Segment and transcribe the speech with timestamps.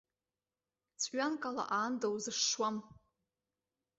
[1.01, 2.77] Ҵәҩанк ала аанда узышшуам.